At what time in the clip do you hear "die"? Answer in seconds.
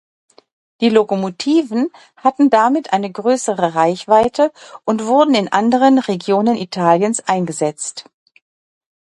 0.81-0.89